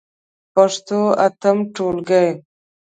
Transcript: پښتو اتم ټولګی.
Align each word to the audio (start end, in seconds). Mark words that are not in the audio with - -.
پښتو 0.53 0.99
اتم 1.25 1.57
ټولګی. 1.75 2.27